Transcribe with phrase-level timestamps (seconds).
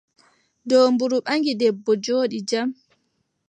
[0.69, 2.69] Doombru ɓaŋgi debbo, jooɗi jam.